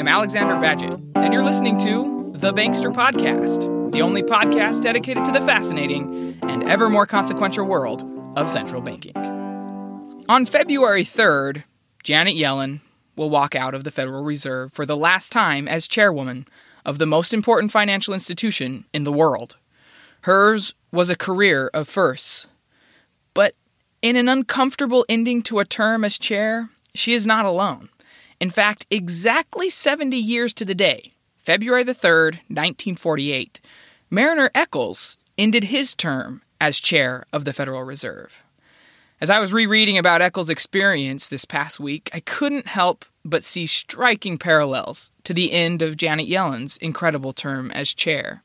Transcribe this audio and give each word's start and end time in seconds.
am 0.00 0.08
Alexander 0.08 0.54
Badgett, 0.54 0.98
and 1.14 1.30
you're 1.30 1.44
listening 1.44 1.76
to 1.80 2.32
The 2.34 2.54
Bankster 2.54 2.90
Podcast, 2.90 3.92
the 3.92 4.00
only 4.00 4.22
podcast 4.22 4.80
dedicated 4.80 5.26
to 5.26 5.30
the 5.30 5.42
fascinating 5.42 6.38
and 6.40 6.66
ever 6.66 6.88
more 6.88 7.04
consequential 7.04 7.66
world 7.66 8.02
of 8.34 8.48
central 8.48 8.80
banking. 8.80 9.14
On 10.26 10.46
February 10.46 11.04
3rd, 11.04 11.64
Janet 12.02 12.34
Yellen 12.34 12.80
will 13.14 13.28
walk 13.28 13.54
out 13.54 13.74
of 13.74 13.84
the 13.84 13.90
Federal 13.90 14.24
Reserve 14.24 14.72
for 14.72 14.86
the 14.86 14.96
last 14.96 15.32
time 15.32 15.68
as 15.68 15.86
chairwoman 15.86 16.48
of 16.86 16.96
the 16.96 17.04
most 17.04 17.34
important 17.34 17.70
financial 17.70 18.14
institution 18.14 18.86
in 18.94 19.04
the 19.04 19.12
world. 19.12 19.58
Hers 20.22 20.72
was 20.90 21.10
a 21.10 21.16
career 21.16 21.70
of 21.74 21.86
firsts. 21.86 22.46
But 23.34 23.54
in 24.00 24.16
an 24.16 24.30
uncomfortable 24.30 25.04
ending 25.10 25.42
to 25.42 25.58
a 25.58 25.66
term 25.66 26.06
as 26.06 26.16
chair, 26.16 26.70
she 26.94 27.12
is 27.12 27.26
not 27.26 27.44
alone. 27.44 27.90
In 28.40 28.48
fact, 28.48 28.86
exactly 28.90 29.68
70 29.68 30.16
years 30.16 30.54
to 30.54 30.64
the 30.64 30.74
day, 30.74 31.12
February 31.36 31.84
the 31.84 31.92
3rd, 31.92 32.36
1948, 32.48 33.60
Marriner 34.08 34.50
Eccles 34.54 35.18
ended 35.36 35.64
his 35.64 35.94
term 35.94 36.42
as 36.58 36.80
chair 36.80 37.24
of 37.34 37.44
the 37.44 37.52
Federal 37.52 37.84
Reserve. 37.84 38.42
As 39.20 39.28
I 39.28 39.38
was 39.38 39.52
rereading 39.52 39.98
about 39.98 40.22
Eccles' 40.22 40.48
experience 40.48 41.28
this 41.28 41.44
past 41.44 41.78
week, 41.78 42.08
I 42.14 42.20
couldn't 42.20 42.66
help 42.66 43.04
but 43.26 43.44
see 43.44 43.66
striking 43.66 44.38
parallels 44.38 45.12
to 45.24 45.34
the 45.34 45.52
end 45.52 45.82
of 45.82 45.98
Janet 45.98 46.26
Yellen's 46.26 46.78
incredible 46.78 47.34
term 47.34 47.70
as 47.72 47.92
chair. 47.92 48.42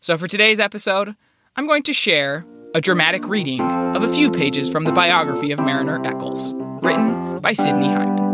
So 0.00 0.16
for 0.16 0.26
today's 0.26 0.60
episode, 0.60 1.14
I'm 1.56 1.66
going 1.66 1.82
to 1.82 1.92
share 1.92 2.46
a 2.74 2.80
dramatic 2.80 3.26
reading 3.28 3.60
of 3.60 4.02
a 4.02 4.12
few 4.12 4.30
pages 4.30 4.70
from 4.70 4.84
the 4.84 4.92
biography 4.92 5.52
of 5.52 5.60
Marriner 5.60 6.00
Eccles, 6.06 6.54
written 6.82 7.40
by 7.40 7.52
Sidney 7.52 7.88
Hyman. 7.88 8.27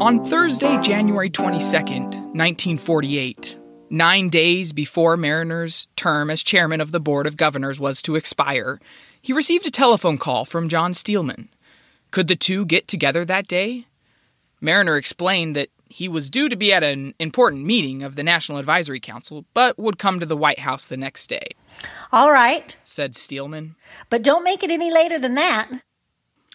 On 0.00 0.24
Thursday, 0.24 0.80
January 0.80 1.28
22nd, 1.28 2.04
1948, 2.04 3.58
nine 3.90 4.28
days 4.28 4.72
before 4.72 5.16
Marriner's 5.16 5.88
term 5.96 6.30
as 6.30 6.44
chairman 6.44 6.80
of 6.80 6.92
the 6.92 7.00
Board 7.00 7.26
of 7.26 7.36
Governors 7.36 7.80
was 7.80 8.00
to 8.02 8.14
expire, 8.14 8.78
he 9.20 9.32
received 9.32 9.66
a 9.66 9.72
telephone 9.72 10.16
call 10.16 10.44
from 10.44 10.68
John 10.68 10.94
Steelman. 10.94 11.48
Could 12.12 12.28
the 12.28 12.36
two 12.36 12.64
get 12.64 12.86
together 12.86 13.24
that 13.24 13.48
day? 13.48 13.86
Marriner 14.60 14.96
explained 14.96 15.56
that 15.56 15.70
he 15.88 16.06
was 16.06 16.30
due 16.30 16.48
to 16.48 16.54
be 16.54 16.72
at 16.72 16.84
an 16.84 17.12
important 17.18 17.64
meeting 17.64 18.04
of 18.04 18.14
the 18.14 18.22
National 18.22 18.58
Advisory 18.58 19.00
Council, 19.00 19.46
but 19.52 19.80
would 19.80 19.98
come 19.98 20.20
to 20.20 20.26
the 20.26 20.36
White 20.36 20.60
House 20.60 20.84
the 20.84 20.96
next 20.96 21.26
day. 21.26 21.48
All 22.12 22.30
right, 22.30 22.76
said 22.84 23.16
Steelman. 23.16 23.74
But 24.10 24.22
don't 24.22 24.44
make 24.44 24.62
it 24.62 24.70
any 24.70 24.92
later 24.92 25.18
than 25.18 25.34
that. 25.34 25.68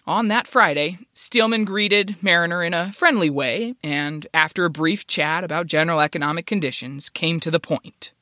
On 0.06 0.28
that 0.28 0.46
Friday, 0.46 0.98
Steelman 1.14 1.64
greeted 1.64 2.16
Marriner 2.22 2.62
in 2.62 2.74
a 2.74 2.92
friendly 2.92 3.30
way 3.30 3.74
and, 3.82 4.26
after 4.34 4.66
a 4.66 4.70
brief 4.70 5.06
chat 5.06 5.42
about 5.42 5.66
general 5.66 6.00
economic 6.00 6.44
conditions, 6.46 7.08
came 7.08 7.40
to 7.40 7.50
the 7.50 7.58
point. 7.58 8.12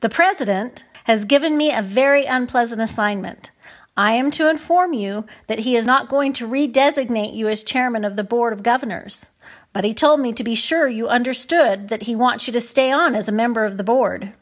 The 0.00 0.10
President 0.10 0.84
has 1.04 1.24
given 1.24 1.56
me 1.56 1.72
a 1.72 1.80
very 1.80 2.26
unpleasant 2.26 2.82
assignment. 2.82 3.52
I 3.96 4.12
am 4.12 4.30
to 4.32 4.50
inform 4.50 4.92
you 4.92 5.24
that 5.46 5.60
he 5.60 5.76
is 5.76 5.86
not 5.86 6.10
going 6.10 6.34
to 6.34 6.46
redesignate 6.46 7.34
you 7.34 7.48
as 7.48 7.64
chairman 7.64 8.04
of 8.04 8.16
the 8.16 8.24
Board 8.24 8.52
of 8.52 8.62
Governors, 8.62 9.24
but 9.72 9.84
he 9.84 9.94
told 9.94 10.20
me 10.20 10.34
to 10.34 10.44
be 10.44 10.54
sure 10.54 10.88
you 10.88 11.08
understood 11.08 11.88
that 11.88 12.02
he 12.02 12.14
wants 12.14 12.48
you 12.48 12.52
to 12.52 12.60
stay 12.60 12.92
on 12.92 13.14
as 13.14 13.28
a 13.28 13.32
member 13.32 13.64
of 13.64 13.78
the 13.78 13.84
board. 13.84 14.34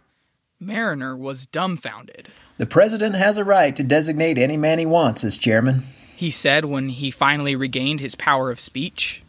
Marriner 0.58 1.16
was 1.16 1.46
dumbfounded. 1.46 2.28
The 2.56 2.66
President 2.66 3.14
has 3.14 3.38
a 3.38 3.44
right 3.44 3.76
to 3.76 3.84
designate 3.84 4.36
any 4.36 4.56
man 4.56 4.80
he 4.80 4.86
wants 4.86 5.22
as 5.22 5.38
chairman 5.38 5.84
he 6.18 6.32
said 6.32 6.64
when 6.64 6.88
he 6.88 7.12
finally 7.12 7.54
regained 7.54 8.00
his 8.00 8.16
power 8.16 8.50
of 8.50 8.58
speech. 8.58 9.22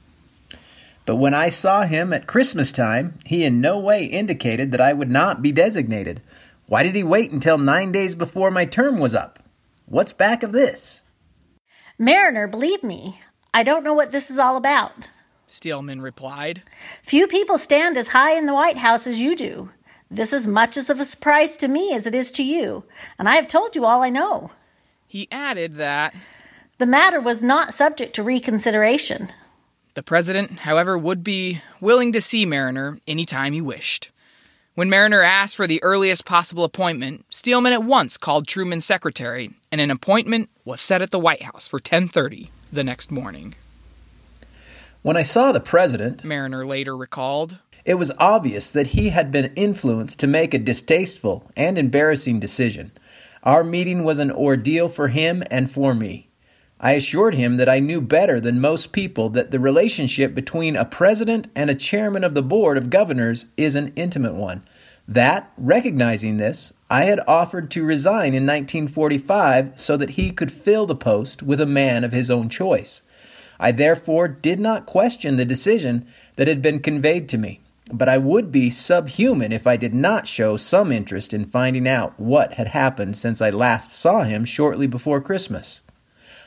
But 1.06 1.18
when 1.18 1.36
I 1.36 1.50
saw 1.50 1.84
him 1.84 2.12
at 2.12 2.25
Christmas 2.25 2.72
time, 2.72 3.19
he 3.28 3.44
in 3.44 3.62
no 3.62 3.78
way 3.78 4.06
indicated 4.06 4.72
that 4.72 4.81
I 4.81 4.94
would 4.94 5.12
not 5.12 5.44
be 5.44 5.52
designated. 5.52 6.19
Why 6.66 6.81
did 6.81 6.96
he 6.96 7.03
wait 7.03 7.30
until 7.30 7.59
nine 7.59 7.91
days 7.91 8.16
before 8.16 8.50
my 8.50 8.66
term 8.66 8.97
was 8.97 9.13
up? 9.13 9.38
What's 9.86 10.13
back 10.13 10.41
of 10.41 10.52
this? 10.52 11.03
Marriner, 12.00 12.47
believe 12.47 12.81
me, 12.81 13.22
I 13.53 13.62
don't 13.62 13.84
know 13.84 13.94
what 13.94 14.09
this 14.09 14.31
is 14.31 14.40
all 14.40 14.58
about. 14.58 15.12
Steelman 15.46 16.02
replied. 16.02 16.63
Few 17.03 17.28
people 17.28 17.59
stand 17.59 17.97
as 17.97 18.08
high 18.08 18.36
in 18.36 18.47
the 18.47 18.56
White 18.56 18.78
House 18.78 19.06
as 19.06 19.22
you 19.22 19.36
do. 19.36 19.69
This 20.09 20.34
is 20.34 20.47
much 20.47 20.75
as 20.75 20.90
of 20.90 21.00
a 21.00 21.06
surprise 21.06 21.56
to 21.58 21.68
me 21.68 21.94
as 21.94 22.08
it 22.08 22.16
is 22.16 22.31
to 22.31 22.44
you, 22.44 22.84
and 23.19 23.30
I 23.30 23.36
have 23.36 23.47
told 23.47 23.75
you 23.75 23.86
all 23.86 24.02
I 24.02 24.09
know. 24.09 24.50
He 25.06 25.28
added 25.31 25.75
that 25.75 26.16
the 26.79 26.85
matter 26.85 27.19
was 27.19 27.44
not 27.44 27.73
subject 27.73 28.16
to 28.16 28.23
reconsideration. 28.23 29.29
The 29.95 30.03
president, 30.03 30.59
however, 30.59 30.97
would 30.97 31.25
be 31.25 31.62
willing 31.81 32.13
to 32.13 32.22
see 32.22 32.45
Marriner 32.45 33.00
any 33.06 33.25
time 33.25 33.51
he 33.51 33.59
wished. 33.59 34.12
When 34.75 34.89
Marriner 34.89 35.22
asked 35.22 35.57
for 35.57 35.68
the 35.68 35.84
earliest 35.84 36.23
possible 36.23 36.63
appointment, 36.63 37.25
Steelman 37.29 37.73
at 37.73 37.84
once 37.84 38.16
called 38.16 38.47
Truman's 38.47 38.85
secretary, 38.85 39.51
and 39.73 39.81
an 39.81 39.91
appointment 39.91 40.50
was 40.63 40.79
set 40.79 41.01
at 41.01 41.12
the 41.12 41.19
White 41.19 41.41
House 41.41 41.68
for 41.68 41.79
10:30 41.79 42.50
the 42.72 42.84
next 42.85 43.12
morning. 43.12 43.56
When 45.01 45.18
I 45.18 45.23
saw 45.23 45.51
the 45.51 45.59
president, 45.59 46.23
Marriner 46.23 46.66
later 46.66 46.95
recalled, 46.95 47.57
it 47.84 47.95
was 47.95 48.12
obvious 48.19 48.69
that 48.69 48.88
he 48.88 49.09
had 49.09 49.31
been 49.31 49.51
influenced 49.57 50.18
to 50.19 50.28
make 50.28 50.53
a 50.53 50.57
distasteful 50.57 51.51
and 51.57 51.78
embarrassing 51.78 52.39
decision. 52.39 52.94
Our 53.44 53.66
meeting 53.66 54.06
was 54.06 54.19
an 54.19 54.31
ordeal 54.31 54.88
for 54.88 55.09
him 55.09 55.44
and 55.51 55.69
for 55.69 55.94
me. 55.94 56.28
I 56.81 56.94
assured 56.94 57.35
him 57.35 57.57
that 57.57 57.67
I 57.67 57.81
knew 57.81 58.00
better 58.00 58.40
than 58.40 58.62
most 58.62 58.94
people 58.94 59.28
that 59.31 59.51
the 59.51 59.59
relationship 59.59 60.34
between 60.34 60.78
a 60.78 60.85
president 60.85 61.50
and 61.53 61.69
a 61.69 61.75
chairman 61.75 62.23
of 62.23 62.34
the 62.34 62.41
board 62.41 62.78
of 62.78 62.90
governors 62.90 63.47
is 63.57 63.75
an 63.75 63.91
intimate 63.97 64.34
one. 64.34 64.63
That, 65.06 65.51
recognizing 65.57 66.38
this, 66.38 66.72
I 66.89 67.03
had 67.03 67.19
offered 67.28 67.69
to 67.72 67.84
resign 67.84 68.34
in 68.34 68.45
1945 68.45 69.78
so 69.78 69.97
that 69.97 70.12
he 70.12 70.31
could 70.31 70.53
fill 70.53 70.85
the 70.85 70.95
post 70.95 71.44
with 71.44 71.59
a 71.59 71.66
man 71.66 72.06
of 72.06 72.13
his 72.13 72.31
own 72.31 72.47
choice. 72.47 73.01
I 73.59 73.73
therefore 73.73 74.29
did 74.29 74.62
not 74.62 74.85
question 74.85 75.35
the 75.35 75.44
decision 75.44 76.06
that 76.38 76.47
had 76.47 76.62
been 76.62 76.79
conveyed 76.79 77.28
to 77.29 77.38
me, 77.38 77.59
but 77.91 78.07
I 78.07 78.18
would 78.18 78.53
be 78.53 78.69
subhuman 78.69 79.51
if 79.51 79.68
I 79.68 79.75
did 79.75 79.94
not 79.94 80.29
show 80.29 80.56
some 80.56 80.94
interest 80.94 81.34
in 81.34 81.44
finding 81.44 81.89
out 81.89 82.18
what 82.18 82.53
had 82.53 82.69
happened 82.69 83.18
since 83.18 83.41
I 83.41 83.50
last 83.50 83.91
saw 83.91 84.23
him 84.23 84.45
shortly 84.45 84.88
before 84.88 85.19
Christmas. 85.19 85.81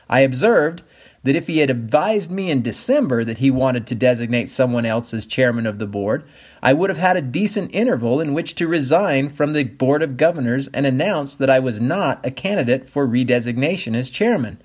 I 0.09 0.21
observed 0.21 0.83
that 1.25 1.37
if 1.37 1.47
he 1.47 1.59
had 1.59 1.71
advised 1.71 2.31
me 2.31 2.51
in 2.51 2.63
December 2.63 3.25
that 3.25 3.39
he 3.39 3.51
wanted 3.51 3.87
to 3.87 3.95
designate 3.95 4.49
someone 4.49 4.85
else 4.85 5.15
as 5.15 5.25
chairman 5.25 5.67
of 5.67 5.79
the 5.79 5.87
board, 5.87 6.25
I 6.63 6.73
would 6.73 6.91
have 6.91 6.99
had 6.99 7.17
a 7.17 7.23
decent 7.23 7.75
interval 7.75 8.21
in 8.21 8.35
which 8.35 8.55
to 8.57 8.67
resign 8.67 9.29
from 9.29 9.53
the 9.53 9.65
board 9.65 10.03
of 10.03 10.17
governors 10.17 10.69
and 10.69 10.85
announce 10.85 11.37
that 11.37 11.51
I 11.51 11.61
was 11.61 11.81
not 11.81 12.25
a 12.27 12.31
candidate 12.31 12.89
for 12.89 13.07
redesignation 13.07 13.95
as 13.95 14.11
chairman. 14.11 14.61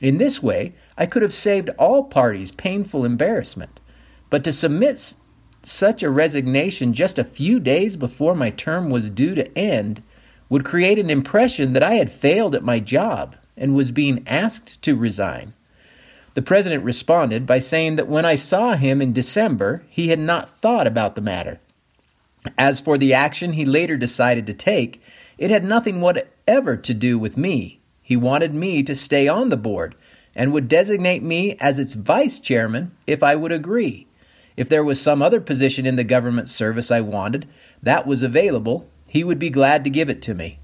In 0.00 0.16
this 0.16 0.42
way, 0.42 0.74
I 0.96 1.06
could 1.06 1.22
have 1.22 1.34
saved 1.34 1.70
all 1.78 2.04
parties 2.04 2.52
painful 2.52 3.04
embarrassment. 3.04 3.80
But 4.30 4.44
to 4.44 4.52
submit 4.52 5.14
such 5.62 6.02
a 6.02 6.10
resignation 6.10 6.94
just 6.94 7.18
a 7.18 7.24
few 7.24 7.58
days 7.60 7.96
before 7.96 8.34
my 8.34 8.50
term 8.50 8.90
was 8.90 9.10
due 9.10 9.34
to 9.34 9.58
end 9.58 10.02
would 10.48 10.64
create 10.64 10.98
an 10.98 11.10
impression 11.10 11.74
that 11.74 11.82
I 11.82 11.94
had 11.94 12.10
failed 12.10 12.54
at 12.54 12.62
my 12.62 12.80
job 12.80 13.36
and 13.58 13.74
was 13.74 13.90
being 13.90 14.26
asked 14.26 14.80
to 14.82 14.96
resign. 14.96 15.52
The 16.34 16.42
president 16.42 16.84
responded 16.84 17.46
by 17.46 17.58
saying 17.58 17.96
that 17.96 18.08
when 18.08 18.24
I 18.24 18.36
saw 18.36 18.74
him 18.74 19.02
in 19.02 19.12
December, 19.12 19.82
he 19.88 20.08
had 20.08 20.20
not 20.20 20.58
thought 20.60 20.86
about 20.86 21.14
the 21.14 21.20
matter. 21.20 21.58
As 22.56 22.80
for 22.80 22.96
the 22.96 23.12
action 23.12 23.54
he 23.54 23.64
later 23.64 23.96
decided 23.96 24.46
to 24.46 24.54
take, 24.54 25.02
it 25.36 25.50
had 25.50 25.64
nothing 25.64 26.00
whatever 26.00 26.76
to 26.76 26.94
do 26.94 27.18
with 27.18 27.36
me. 27.36 27.80
He 28.02 28.16
wanted 28.16 28.54
me 28.54 28.82
to 28.84 28.94
stay 28.94 29.28
on 29.28 29.48
the 29.48 29.56
board 29.56 29.94
and 30.34 30.52
would 30.52 30.68
designate 30.68 31.22
me 31.22 31.56
as 31.60 31.78
its 31.78 31.94
vice 31.94 32.38
chairman 32.38 32.92
if 33.06 33.22
I 33.22 33.34
would 33.34 33.52
agree. 33.52 34.06
If 34.56 34.68
there 34.68 34.84
was 34.84 35.00
some 35.00 35.22
other 35.22 35.40
position 35.40 35.86
in 35.86 35.96
the 35.96 36.04
government 36.04 36.48
service 36.48 36.90
I 36.90 37.00
wanted 37.00 37.48
that 37.82 38.06
was 38.06 38.22
available, 38.22 38.88
he 39.08 39.24
would 39.24 39.38
be 39.38 39.50
glad 39.50 39.84
to 39.84 39.90
give 39.90 40.08
it 40.08 40.22
to 40.22 40.34
me. 40.34 40.58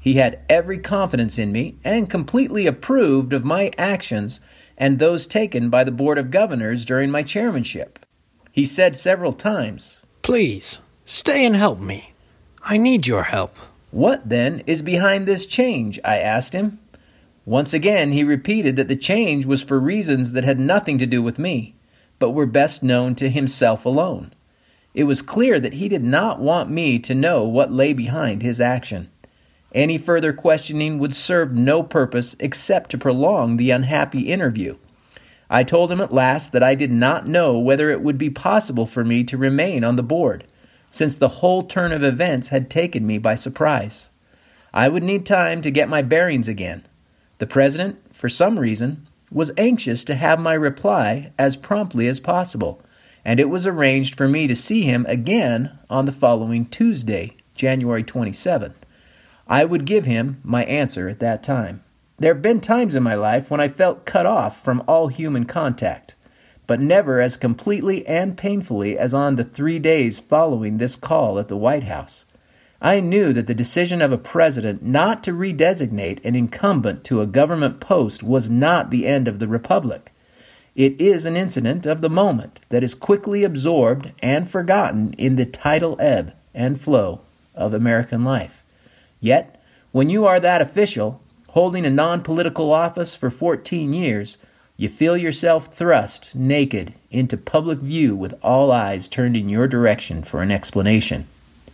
He 0.00 0.14
had 0.14 0.40
every 0.48 0.78
confidence 0.78 1.38
in 1.38 1.52
me 1.52 1.76
and 1.84 2.08
completely 2.08 2.66
approved 2.66 3.34
of 3.34 3.44
my 3.44 3.70
actions 3.76 4.40
and 4.78 4.98
those 4.98 5.26
taken 5.26 5.68
by 5.68 5.84
the 5.84 5.92
Board 5.92 6.16
of 6.16 6.30
Governors 6.30 6.86
during 6.86 7.10
my 7.10 7.22
chairmanship. 7.22 7.98
He 8.50 8.64
said 8.64 8.96
several 8.96 9.34
times, 9.34 10.00
Please, 10.22 10.80
stay 11.04 11.44
and 11.44 11.54
help 11.54 11.80
me. 11.80 12.14
I 12.62 12.78
need 12.78 13.06
your 13.06 13.24
help. 13.24 13.56
What, 13.90 14.28
then, 14.28 14.62
is 14.66 14.80
behind 14.80 15.26
this 15.26 15.44
change? 15.44 16.00
I 16.04 16.18
asked 16.18 16.54
him. 16.54 16.78
Once 17.44 17.74
again, 17.74 18.12
he 18.12 18.24
repeated 18.24 18.76
that 18.76 18.88
the 18.88 18.96
change 18.96 19.44
was 19.44 19.62
for 19.62 19.78
reasons 19.78 20.32
that 20.32 20.44
had 20.44 20.60
nothing 20.60 20.96
to 20.98 21.06
do 21.06 21.20
with 21.22 21.38
me, 21.38 21.74
but 22.18 22.30
were 22.30 22.46
best 22.46 22.82
known 22.82 23.14
to 23.16 23.28
himself 23.28 23.84
alone. 23.84 24.32
It 24.94 25.04
was 25.04 25.22
clear 25.22 25.60
that 25.60 25.74
he 25.74 25.88
did 25.88 26.04
not 26.04 26.40
want 26.40 26.70
me 26.70 26.98
to 27.00 27.14
know 27.14 27.44
what 27.44 27.72
lay 27.72 27.92
behind 27.92 28.42
his 28.42 28.60
action. 28.60 29.10
Any 29.72 29.98
further 29.98 30.32
questioning 30.32 30.98
would 30.98 31.14
serve 31.14 31.54
no 31.54 31.82
purpose 31.82 32.34
except 32.40 32.90
to 32.90 32.98
prolong 32.98 33.56
the 33.56 33.70
unhappy 33.70 34.22
interview. 34.22 34.76
I 35.48 35.64
told 35.64 35.92
him 35.92 36.00
at 36.00 36.12
last 36.12 36.52
that 36.52 36.62
I 36.62 36.74
did 36.74 36.90
not 36.90 37.26
know 37.26 37.58
whether 37.58 37.90
it 37.90 38.02
would 38.02 38.18
be 38.18 38.30
possible 38.30 38.86
for 38.86 39.04
me 39.04 39.22
to 39.24 39.36
remain 39.36 39.84
on 39.84 39.96
the 39.96 40.02
board, 40.02 40.44
since 40.90 41.14
the 41.16 41.28
whole 41.28 41.62
turn 41.62 41.92
of 41.92 42.02
events 42.02 42.48
had 42.48 42.68
taken 42.70 43.06
me 43.06 43.18
by 43.18 43.36
surprise. 43.36 44.10
I 44.74 44.88
would 44.88 45.02
need 45.02 45.24
time 45.24 45.62
to 45.62 45.70
get 45.70 45.88
my 45.88 46.02
bearings 46.02 46.48
again. 46.48 46.86
The 47.38 47.46
president, 47.46 47.98
for 48.14 48.28
some 48.28 48.58
reason, 48.58 49.06
was 49.32 49.52
anxious 49.56 50.02
to 50.04 50.14
have 50.16 50.40
my 50.40 50.54
reply 50.54 51.32
as 51.38 51.56
promptly 51.56 52.08
as 52.08 52.18
possible, 52.18 52.82
and 53.24 53.38
it 53.38 53.48
was 53.48 53.66
arranged 53.66 54.16
for 54.16 54.28
me 54.28 54.46
to 54.48 54.56
see 54.56 54.82
him 54.82 55.06
again 55.08 55.78
on 55.88 56.06
the 56.06 56.12
following 56.12 56.66
Tuesday, 56.66 57.36
January 57.54 58.02
27th. 58.02 58.74
I 59.50 59.64
would 59.64 59.84
give 59.84 60.04
him 60.06 60.40
my 60.44 60.64
answer 60.64 61.08
at 61.08 61.18
that 61.18 61.42
time. 61.42 61.82
There 62.18 62.32
have 62.32 62.42
been 62.42 62.60
times 62.60 62.94
in 62.94 63.02
my 63.02 63.14
life 63.14 63.50
when 63.50 63.60
I 63.60 63.66
felt 63.66 64.06
cut 64.06 64.24
off 64.24 64.62
from 64.62 64.84
all 64.86 65.08
human 65.08 65.44
contact, 65.44 66.14
but 66.68 66.80
never 66.80 67.20
as 67.20 67.36
completely 67.36 68.06
and 68.06 68.36
painfully 68.36 68.96
as 68.96 69.12
on 69.12 69.34
the 69.34 69.42
three 69.42 69.80
days 69.80 70.20
following 70.20 70.78
this 70.78 70.94
call 70.94 71.40
at 71.40 71.48
the 71.48 71.56
White 71.56 71.82
House. 71.82 72.26
I 72.80 73.00
knew 73.00 73.32
that 73.32 73.48
the 73.48 73.54
decision 73.54 74.00
of 74.00 74.12
a 74.12 74.18
president 74.18 74.84
not 74.84 75.24
to 75.24 75.32
redesignate 75.32 76.24
an 76.24 76.36
incumbent 76.36 77.02
to 77.04 77.20
a 77.20 77.26
government 77.26 77.80
post 77.80 78.22
was 78.22 78.48
not 78.48 78.90
the 78.90 79.04
end 79.04 79.26
of 79.26 79.40
the 79.40 79.48
republic. 79.48 80.12
It 80.76 81.00
is 81.00 81.26
an 81.26 81.36
incident 81.36 81.86
of 81.86 82.02
the 82.02 82.08
moment 82.08 82.60
that 82.68 82.84
is 82.84 82.94
quickly 82.94 83.42
absorbed 83.42 84.12
and 84.22 84.48
forgotten 84.48 85.12
in 85.14 85.34
the 85.34 85.44
tidal 85.44 85.96
ebb 85.98 86.34
and 86.54 86.80
flow 86.80 87.22
of 87.52 87.74
American 87.74 88.22
life. 88.24 88.59
Yet, 89.20 89.62
when 89.92 90.08
you 90.08 90.26
are 90.26 90.40
that 90.40 90.62
official, 90.62 91.20
holding 91.50 91.84
a 91.84 91.90
non 91.90 92.22
political 92.22 92.72
office 92.72 93.14
for 93.14 93.30
14 93.30 93.92
years, 93.92 94.38
you 94.76 94.88
feel 94.88 95.16
yourself 95.16 95.66
thrust 95.66 96.34
naked 96.34 96.94
into 97.10 97.36
public 97.36 97.80
view 97.80 98.16
with 98.16 98.34
all 98.42 98.72
eyes 98.72 99.06
turned 99.06 99.36
in 99.36 99.48
your 99.48 99.68
direction 99.68 100.22
for 100.22 100.42
an 100.42 100.50
explanation. 100.50 101.26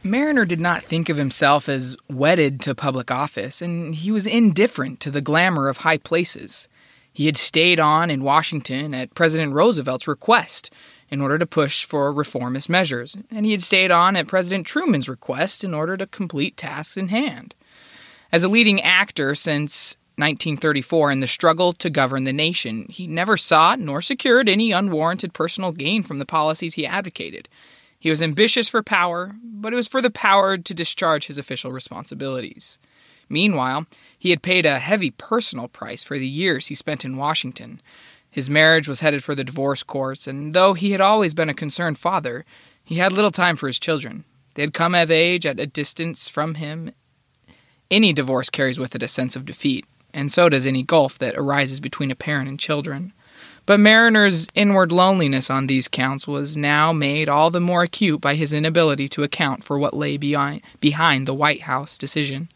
Marriner 0.02 0.44
did 0.44 0.60
not 0.60 0.82
think 0.82 1.08
of 1.08 1.16
himself 1.16 1.68
as 1.68 1.96
wedded 2.08 2.60
to 2.62 2.74
public 2.74 3.10
office, 3.10 3.62
and 3.62 3.94
he 3.94 4.10
was 4.10 4.26
indifferent 4.26 5.00
to 5.00 5.10
the 5.10 5.20
glamour 5.20 5.68
of 5.68 5.78
high 5.78 5.98
places. 5.98 6.68
He 7.12 7.26
had 7.26 7.36
stayed 7.36 7.80
on 7.80 8.10
in 8.10 8.22
Washington 8.22 8.94
at 8.94 9.14
President 9.14 9.52
Roosevelt's 9.52 10.08
request 10.08 10.70
in 11.10 11.20
order 11.20 11.38
to 11.38 11.46
push 11.46 11.84
for 11.84 12.12
reformist 12.12 12.68
measures, 12.68 13.16
and 13.30 13.46
he 13.46 13.52
had 13.52 13.62
stayed 13.62 13.90
on 13.90 14.16
at 14.16 14.26
President 14.26 14.66
Truman's 14.66 15.08
request 15.08 15.64
in 15.64 15.74
order 15.74 15.96
to 15.96 16.06
complete 16.06 16.56
tasks 16.56 16.96
in 16.96 17.08
hand. 17.08 17.54
As 18.32 18.42
a 18.42 18.48
leading 18.48 18.80
actor 18.80 19.34
since 19.34 19.96
1934 20.16 21.12
in 21.12 21.20
the 21.20 21.26
struggle 21.26 21.72
to 21.74 21.90
govern 21.90 22.24
the 22.24 22.32
nation, 22.32 22.86
he 22.88 23.06
never 23.06 23.36
sought 23.36 23.78
nor 23.78 24.00
secured 24.00 24.48
any 24.48 24.72
unwarranted 24.72 25.32
personal 25.32 25.72
gain 25.72 26.02
from 26.02 26.18
the 26.18 26.26
policies 26.26 26.74
he 26.74 26.86
advocated. 26.86 27.48
He 27.98 28.10
was 28.10 28.22
ambitious 28.22 28.68
for 28.68 28.82
power, 28.82 29.36
but 29.42 29.72
it 29.72 29.76
was 29.76 29.88
for 29.88 30.00
the 30.00 30.10
power 30.10 30.58
to 30.58 30.74
discharge 30.74 31.26
his 31.26 31.38
official 31.38 31.70
responsibilities. 31.70 32.78
Meanwhile, 33.28 33.86
he 34.18 34.30
had 34.30 34.42
paid 34.42 34.64
a 34.64 34.78
heavy 34.78 35.10
personal 35.10 35.68
price 35.68 36.04
for 36.04 36.18
the 36.18 36.28
years 36.28 36.66
he 36.66 36.74
spent 36.74 37.04
in 37.04 37.16
Washington. 37.16 37.80
His 38.36 38.50
marriage 38.50 38.86
was 38.86 39.00
headed 39.00 39.24
for 39.24 39.34
the 39.34 39.44
divorce 39.44 39.82
courts, 39.82 40.26
and 40.26 40.52
though 40.52 40.74
he 40.74 40.90
had 40.90 41.00
always 41.00 41.32
been 41.32 41.48
a 41.48 41.54
concerned 41.54 41.98
father, 41.98 42.44
he 42.84 42.96
had 42.96 43.10
little 43.10 43.30
time 43.30 43.56
for 43.56 43.66
his 43.66 43.78
children. 43.78 44.26
They 44.52 44.60
had 44.60 44.74
come 44.74 44.94
of 44.94 45.10
age 45.10 45.46
at 45.46 45.58
a 45.58 45.66
distance 45.66 46.28
from 46.28 46.56
him 46.56 46.92
any 47.90 48.12
divorce 48.12 48.50
carries 48.50 48.78
with 48.78 48.94
it 48.94 49.02
a 49.02 49.08
sense 49.08 49.36
of 49.36 49.46
defeat, 49.46 49.86
and 50.12 50.30
so 50.30 50.50
does 50.50 50.66
any 50.66 50.82
gulf 50.82 51.18
that 51.18 51.34
arises 51.38 51.80
between 51.80 52.10
a 52.10 52.16
parent 52.16 52.46
and 52.46 52.60
children. 52.60 53.14
But 53.64 53.80
Marriner's 53.80 54.48
inward 54.54 54.92
loneliness 54.92 55.48
on 55.48 55.66
these 55.66 55.88
counts 55.88 56.28
was 56.28 56.58
now 56.58 56.92
made 56.92 57.30
all 57.30 57.50
the 57.50 57.58
more 57.58 57.84
acute 57.84 58.20
by 58.20 58.34
his 58.34 58.52
inability 58.52 59.08
to 59.10 59.22
account 59.22 59.64
for 59.64 59.78
what 59.78 59.94
lay 59.94 60.18
behind, 60.18 60.62
the 60.82 61.34
White 61.34 61.62
House 61.62 61.96
decision. 61.96 62.50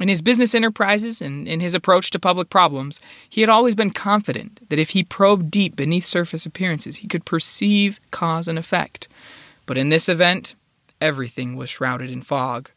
In 0.00 0.08
his 0.08 0.22
business 0.22 0.54
enterprises 0.54 1.20
and 1.20 1.46
in 1.46 1.60
his 1.60 1.74
approach 1.74 2.10
to 2.10 2.18
public 2.18 2.48
problems, 2.48 3.00
he 3.28 3.42
had 3.42 3.50
always 3.50 3.74
been 3.74 3.90
confident 3.90 4.66
that 4.70 4.78
if 4.78 4.90
he 4.90 5.02
probed 5.02 5.50
deep 5.50 5.76
beneath 5.76 6.06
surface 6.06 6.46
appearances, 6.46 6.96
he 6.96 7.06
could 7.06 7.26
perceive 7.26 8.00
cause 8.10 8.48
and 8.48 8.58
effect. 8.58 9.08
But 9.66 9.76
in 9.76 9.90
this 9.90 10.08
event, 10.08 10.54
everything 11.02 11.54
was 11.54 11.68
shrouded 11.68 12.10
in 12.10 12.22
fog. 12.22 12.70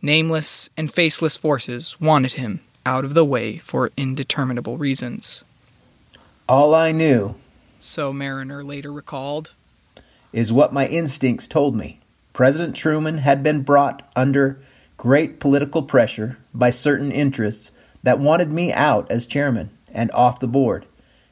Nameless 0.00 0.70
and 0.76 0.92
faceless 0.92 1.36
forces 1.36 2.00
wanted 2.00 2.34
him 2.34 2.60
out 2.86 3.04
of 3.04 3.14
the 3.14 3.24
way 3.24 3.58
for 3.58 3.90
indeterminable 3.96 4.78
reasons. 4.78 5.42
All 6.48 6.72
I 6.72 6.92
knew, 6.92 7.34
so 7.80 8.12
Marriner 8.12 8.62
later 8.62 8.92
recalled, 8.92 9.54
is 10.32 10.52
what 10.52 10.72
my 10.72 10.86
instincts 10.86 11.48
told 11.48 11.74
me. 11.74 11.98
President 12.32 12.76
Truman 12.76 13.18
had 13.18 13.42
been 13.42 13.62
brought 13.62 14.08
under 14.14 14.60
great 14.98 15.38
political 15.40 15.80
pressure 15.82 16.36
by 16.52 16.68
certain 16.68 17.10
interests 17.10 17.70
that 18.02 18.18
wanted 18.18 18.52
me 18.52 18.72
out 18.72 19.10
as 19.10 19.26
chairman 19.26 19.70
and 19.90 20.10
off 20.10 20.40
the 20.40 20.46
board. 20.46 20.84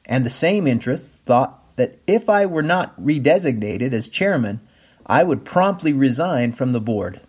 And 0.07 0.25
the 0.25 0.31
same 0.31 0.67
interests 0.67 1.19
thought 1.27 1.63
that 1.75 1.99
if 2.07 2.31
I 2.31 2.47
were 2.47 2.63
not 2.63 2.99
redesignated 2.99 3.93
as 3.93 4.09
chairman, 4.09 4.61
I 5.05 5.25
would 5.25 5.45
promptly 5.45 5.93
resign 5.93 6.53
from 6.53 6.71
the 6.71 6.81
board. 6.81 7.21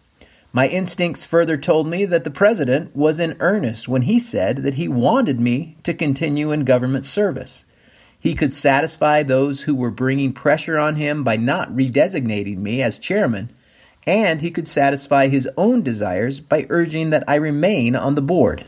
My 0.54 0.68
instincts 0.68 1.26
further 1.26 1.58
told 1.58 1.88
me 1.88 2.06
that 2.06 2.24
the 2.24 2.32
president 2.32 2.96
was 2.96 3.20
in 3.20 3.36
earnest 3.40 3.88
when 3.88 4.04
he 4.04 4.20
said 4.20 4.58
that 4.58 4.76
he 4.76 4.88
wanted 4.88 5.40
me 5.40 5.76
to 5.84 5.94
continue 5.94 6.52
in 6.52 6.66
government 6.66 7.06
service. 7.06 7.66
He 8.20 8.34
could 8.34 8.54
satisfy 8.54 9.24
those 9.24 9.64
who 9.64 9.76
were 9.76 9.92
bringing 9.92 10.34
pressure 10.34 10.78
on 10.78 10.96
him 10.96 11.24
by 11.24 11.38
not 11.38 11.72
redesignating 11.72 12.58
me 12.58 12.82
as 12.82 12.98
chairman, 12.98 13.52
and 14.08 14.42
he 14.42 14.50
could 14.50 14.68
satisfy 14.68 15.28
his 15.28 15.48
own 15.58 15.84
desires 15.84 16.40
by 16.40 16.66
urging 16.70 17.10
that 17.10 17.26
I 17.28 17.36
remain 17.36 17.96
on 17.96 18.16
the 18.16 18.22
board. 18.22 18.64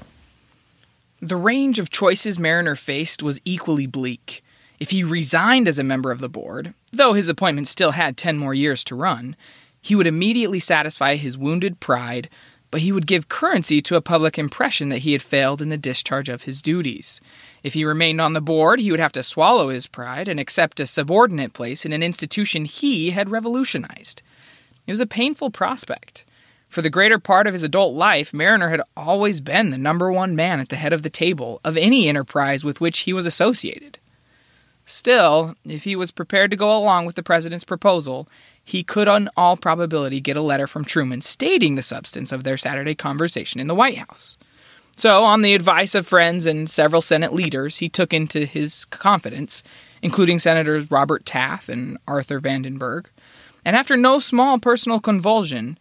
The 1.22 1.38
range 1.38 1.80
of 1.80 1.90
choices 1.90 2.38
Marriner 2.38 2.76
faced 2.76 3.24
was 3.24 3.42
equally 3.46 3.88
bleak. 3.88 4.44
If 4.80 4.92
he 4.92 5.04
resigned 5.04 5.68
as 5.68 5.80
a 5.80 5.84
member 5.84 6.12
of 6.12 6.20
the 6.20 6.30
board, 6.30 6.74
though 6.92 7.14
his 7.14 7.30
appointment 7.30 7.68
still 7.68 7.92
had 7.92 8.18
10 8.18 8.38
more 8.38 8.54
years 8.54 8.84
to 8.86 8.96
run, 8.96 9.36
he 9.82 9.96
would 9.96 10.08
immediately 10.08 10.60
satisfy 10.60 11.16
his 11.16 11.38
wounded 11.38 11.80
pride, 11.80 12.30
but 12.72 12.82
he 12.82 12.92
would 12.92 13.08
give 13.08 13.30
currency 13.30 13.82
to 13.82 13.96
a 13.96 14.02
public 14.02 14.38
impression 14.38 14.90
that 14.90 15.00
he 15.00 15.14
had 15.14 15.22
failed 15.22 15.62
in 15.62 15.70
the 15.70 15.78
discharge 15.78 16.30
of 16.30 16.44
his 16.44 16.62
duties. 16.62 17.20
If 17.64 17.74
he 17.74 17.84
remained 17.84 18.22
on 18.22 18.34
the 18.34 18.42
board, 18.42 18.80
he 18.80 18.92
would 18.92 19.00
have 19.00 19.14
to 19.14 19.24
swallow 19.24 19.70
his 19.70 19.88
pride 19.88 20.28
and 20.28 20.40
accept 20.40 20.80
a 20.80 20.86
subordinate 20.86 21.54
place 21.54 21.86
in 21.86 21.94
an 21.94 22.04
institution 22.04 22.66
he 22.66 23.12
had 23.12 23.30
revolutionized. 23.30 24.22
It 24.90 24.94
was 24.94 25.00
a 25.00 25.06
painful 25.06 25.52
prospect. 25.52 26.26
For 26.68 26.82
the 26.82 26.90
greater 26.90 27.20
part 27.20 27.46
of 27.46 27.54
his 27.54 27.62
adult 27.62 27.94
life, 27.94 28.34
Marriner 28.34 28.70
had 28.70 28.82
always 28.98 29.40
been 29.40 29.70
the 29.70 29.78
number 29.78 30.12
one 30.12 30.36
man 30.36 30.60
at 30.60 30.70
the 30.70 30.78
head 30.78 30.94
of 30.94 31.04
the 31.04 31.12
table 31.12 31.62
of 31.64 31.78
any 31.78 32.10
enterprise 32.10 32.64
with 32.64 32.82
which 32.82 33.02
he 33.02 33.14
was 33.14 33.28
associated. 33.28 34.00
Still, 34.88 35.54
if 35.64 35.84
he 35.84 35.96
was 35.96 36.10
prepared 36.10 36.50
to 36.50 36.58
go 36.58 36.76
along 36.76 37.06
with 37.06 37.16
the 37.16 37.22
president's 37.22 37.64
proposal, 37.64 38.28
he 38.66 38.82
could, 38.82 39.08
on 39.08 39.30
all 39.38 39.56
probability, 39.56 40.20
get 40.20 40.38
a 40.38 40.42
letter 40.42 40.66
from 40.66 40.84
Truman 40.84 41.22
stating 41.22 41.76
the 41.76 41.84
substance 41.84 42.32
of 42.32 42.44
their 42.44 42.58
Saturday 42.58 42.96
conversation 42.96 43.60
in 43.62 43.68
the 43.68 43.76
White 43.76 44.00
House. 44.00 44.40
So, 44.98 45.24
on 45.24 45.44
the 45.44 45.54
advice 45.54 45.94
of 45.94 46.08
friends 46.08 46.48
and 46.48 46.68
several 46.68 47.04
Senate 47.04 47.32
leaders, 47.32 47.78
he 47.78 47.90
took 47.90 48.12
into 48.12 48.46
his 48.46 48.86
confidence, 48.86 49.62
including 50.02 50.40
Senators 50.40 50.90
Robert 50.90 51.28
Taft 51.28 51.70
and 51.70 52.00
Arthur 52.08 52.42
Vandenberg. 52.42 53.06
And 53.66 53.76
after 53.76 53.98
no 53.98 54.20
small 54.20 54.60
personal 54.60 55.00
convulsion, 55.00 55.78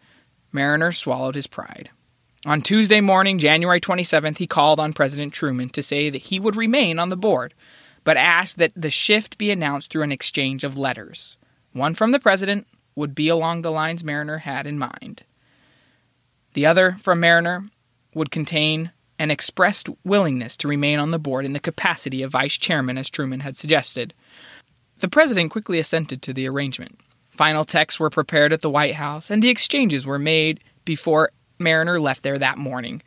Marriner 0.53 0.93
swallowed 0.93 1.35
his 1.35 1.47
pride. 1.47 1.91
On 2.47 2.61
Tuesday 2.61 3.01
morning, 3.01 3.39
January 3.39 3.81
27th, 3.81 4.39
he 4.39 4.47
called 4.47 4.81
on 4.81 4.93
President 4.93 5.33
Truman 5.33 5.69
to 5.71 5.83
say 5.83 6.09
that 6.11 6.23
he 6.23 6.41
would 6.41 6.57
remain 6.57 6.99
on 6.99 7.09
the 7.09 7.17
board, 7.17 7.55
but 8.05 8.17
asked 8.17 8.59
that 8.59 8.73
the 8.77 8.91
shift 8.91 9.39
be 9.39 9.51
announced 9.51 9.93
through 9.93 10.03
an 10.03 10.13
exchange 10.13 10.65
of 10.65 10.77
letters 10.79 11.37
one 11.73 11.95
from 11.95 12.13
the 12.13 12.19
president 12.19 12.67
would 12.95 13.15
be 13.15 13.29
along 13.29 13.63
the 13.63 13.71
lines 13.71 14.05
Marriner 14.05 14.39
had 14.39 14.67
in 14.67 14.79
mind. 14.79 15.23
The 16.55 16.67
other, 16.67 16.97
from 17.01 17.21
Marriner, 17.21 17.65
would 18.15 18.31
contain 18.31 18.91
an 19.19 19.31
expressed 19.31 19.89
willingness 20.05 20.57
to 20.57 20.69
remain 20.69 20.99
on 20.99 21.11
the 21.11 21.19
board 21.19 21.45
in 21.45 21.53
the 21.53 21.61
capacity 21.61 22.23
of 22.23 22.33
vice 22.33 22.55
chairman, 22.55 22.99
as 22.99 23.11
Truman 23.11 23.41
had 23.41 23.57
suggested. 23.57 24.15
The 24.99 25.09
president 25.09 25.51
quickly 25.51 25.79
assented 25.79 26.23
to 26.23 26.33
the 26.33 26.49
arrangement. 26.49 26.99
Final 27.39 27.65
texts 27.65 28.01
were 28.01 28.11
prepared 28.11 28.53
at 28.53 28.63
the 28.63 28.69
White 28.69 28.97
House, 28.97 29.31
and 29.31 29.41
the 29.41 29.49
exchanges 29.49 30.05
were 30.05 30.19
made 30.19 30.59
before 30.85 31.31
Marriner 31.61 32.01
left 32.01 32.25
there 32.25 32.37
that 32.37 32.59
morning. 32.59 33.01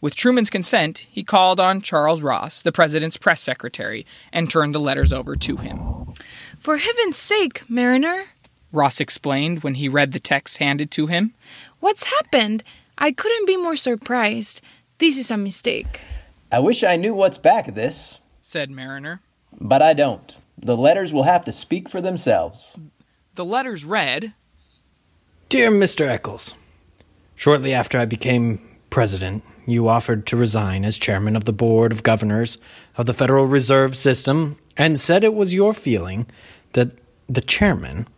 With 0.00 0.16
Truman's 0.16 0.50
consent, 0.50 1.06
he 1.08 1.22
called 1.22 1.60
on 1.60 1.80
Charles 1.80 2.20
Ross, 2.20 2.62
the 2.62 2.72
president's 2.72 3.16
press 3.16 3.40
secretary, 3.40 4.04
and 4.32 4.50
turned 4.50 4.74
the 4.74 4.80
letters 4.80 5.12
over 5.12 5.36
to 5.36 5.58
him. 5.58 6.12
For 6.58 6.78
heaven's 6.78 7.16
sake, 7.16 7.62
Marriner, 7.70 8.24
Ross 8.72 8.98
explained 8.98 9.62
when 9.62 9.74
he 9.74 9.88
read 9.88 10.10
the 10.10 10.18
text 10.18 10.58
handed 10.58 10.90
to 10.90 11.06
him. 11.06 11.34
What's 11.78 12.02
happened? 12.02 12.64
I 12.98 13.12
couldn't 13.12 13.46
be 13.46 13.56
more 13.56 13.76
surprised. 13.76 14.62
This 14.98 15.16
is 15.16 15.30
a 15.30 15.36
mistake. 15.36 16.00
I 16.50 16.58
wish 16.58 16.82
I 16.82 16.96
knew 16.96 17.14
what's 17.14 17.38
back 17.38 17.68
of 17.68 17.76
this, 17.76 18.18
said 18.42 18.68
Marriner. 18.68 19.20
But 19.60 19.80
I 19.80 19.92
don't. 19.92 20.34
The 20.58 20.76
letters 20.76 21.14
will 21.14 21.22
have 21.22 21.44
to 21.44 21.52
speak 21.52 21.88
for 21.88 22.00
themselves. 22.00 22.76
The 23.36 23.44
letters 23.44 23.84
read 23.84 24.32
Dear 25.50 25.70
Mr. 25.70 26.08
Eccles, 26.08 26.54
shortly 27.34 27.74
after 27.74 27.98
I 27.98 28.06
became 28.06 28.78
president, 28.88 29.44
you 29.66 29.88
offered 29.88 30.26
to 30.28 30.38
resign 30.38 30.86
as 30.86 30.96
chairman 30.96 31.36
of 31.36 31.44
the 31.44 31.52
Board 31.52 31.92
of 31.92 32.02
Governors 32.02 32.56
of 32.96 33.04
the 33.04 33.12
Federal 33.12 33.44
Reserve 33.44 33.94
System 33.94 34.56
and 34.78 34.98
said 34.98 35.22
it 35.22 35.34
was 35.34 35.52
your 35.52 35.74
feeling 35.74 36.26
that 36.72 36.92
the 37.26 37.42
chairman, 37.42 38.08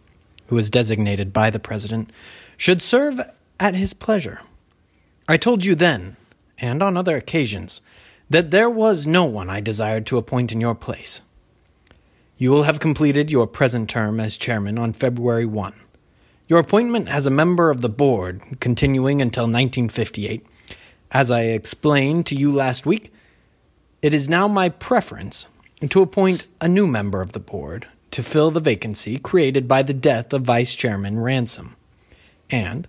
who 0.46 0.56
is 0.56 0.70
designated 0.70 1.32
by 1.32 1.50
the 1.50 1.58
president, 1.58 2.12
should 2.56 2.80
serve 2.80 3.20
at 3.58 3.74
his 3.74 3.94
pleasure. 3.94 4.40
I 5.26 5.36
told 5.36 5.64
you 5.64 5.74
then, 5.74 6.16
and 6.58 6.80
on 6.80 6.96
other 6.96 7.16
occasions, 7.16 7.82
that 8.30 8.52
there 8.52 8.70
was 8.70 9.04
no 9.04 9.24
one 9.24 9.50
I 9.50 9.58
desired 9.58 10.06
to 10.06 10.16
appoint 10.16 10.52
in 10.52 10.60
your 10.60 10.76
place. 10.76 11.22
You 12.40 12.52
will 12.52 12.62
have 12.62 12.78
completed 12.78 13.32
your 13.32 13.48
present 13.48 13.90
term 13.90 14.20
as 14.20 14.36
chairman 14.36 14.78
on 14.78 14.92
February 14.92 15.44
1. 15.44 15.74
Your 16.46 16.60
appointment 16.60 17.08
as 17.08 17.26
a 17.26 17.30
member 17.30 17.68
of 17.68 17.80
the 17.80 17.88
board, 17.88 18.60
continuing 18.60 19.20
until 19.20 19.42
1958, 19.42 20.46
as 21.10 21.32
I 21.32 21.40
explained 21.40 22.26
to 22.26 22.36
you 22.36 22.52
last 22.52 22.86
week, 22.86 23.12
it 24.02 24.14
is 24.14 24.28
now 24.28 24.46
my 24.46 24.68
preference 24.68 25.48
to 25.90 26.00
appoint 26.00 26.46
a 26.60 26.68
new 26.68 26.86
member 26.86 27.20
of 27.20 27.32
the 27.32 27.40
board 27.40 27.88
to 28.12 28.22
fill 28.22 28.52
the 28.52 28.60
vacancy 28.60 29.18
created 29.18 29.66
by 29.66 29.82
the 29.82 29.92
death 29.92 30.32
of 30.32 30.42
Vice 30.42 30.76
Chairman 30.76 31.18
Ransom, 31.18 31.74
and, 32.50 32.86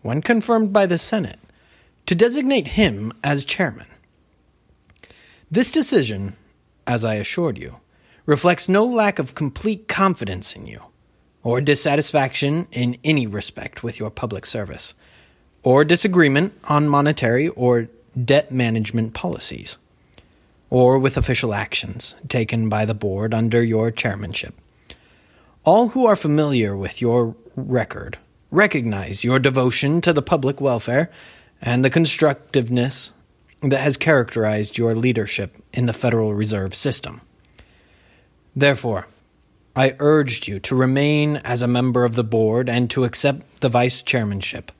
when 0.00 0.22
confirmed 0.22 0.72
by 0.72 0.86
the 0.86 0.96
Senate, 0.96 1.38
to 2.06 2.14
designate 2.14 2.68
him 2.68 3.12
as 3.22 3.44
chairman. 3.44 3.88
This 5.50 5.70
decision, 5.70 6.36
as 6.86 7.04
I 7.04 7.16
assured 7.16 7.58
you, 7.58 7.80
reflects 8.28 8.68
no 8.68 8.84
lack 8.84 9.18
of 9.18 9.34
complete 9.34 9.88
confidence 9.88 10.54
in 10.54 10.66
you, 10.66 10.82
or 11.42 11.62
dissatisfaction 11.62 12.68
in 12.70 12.94
any 13.02 13.26
respect 13.26 13.82
with 13.82 13.98
your 13.98 14.10
public 14.10 14.44
service, 14.44 14.92
or 15.62 15.82
disagreement 15.82 16.52
on 16.64 16.86
monetary 16.86 17.48
or 17.48 17.88
debt 18.22 18.52
management 18.52 19.14
policies, 19.14 19.78
or 20.68 20.98
with 20.98 21.16
official 21.16 21.54
actions 21.54 22.16
taken 22.28 22.68
by 22.68 22.84
the 22.84 22.92
board 22.92 23.32
under 23.32 23.62
your 23.62 23.90
chairmanship. 23.90 24.54
All 25.64 25.88
who 25.88 26.04
are 26.04 26.14
familiar 26.14 26.76
with 26.76 27.00
your 27.00 27.34
record 27.56 28.18
recognize 28.50 29.24
your 29.24 29.38
devotion 29.38 30.02
to 30.02 30.12
the 30.12 30.20
public 30.20 30.60
welfare 30.60 31.10
and 31.62 31.82
the 31.82 31.88
constructiveness 31.88 33.12
that 33.62 33.80
has 33.80 33.96
characterized 33.96 34.76
your 34.76 34.94
leadership 34.94 35.56
in 35.72 35.86
the 35.86 35.94
Federal 35.94 36.34
Reserve 36.34 36.74
System. 36.74 37.22
Therefore, 38.58 39.06
I 39.76 39.94
urged 40.00 40.48
you 40.48 40.58
to 40.58 40.74
remain 40.74 41.36
as 41.36 41.62
a 41.62 41.68
member 41.68 42.04
of 42.04 42.16
the 42.16 42.24
board 42.24 42.68
and 42.68 42.90
to 42.90 43.04
accept 43.04 43.60
the 43.60 43.68
vice 43.68 44.02
chairmanship, 44.02 44.72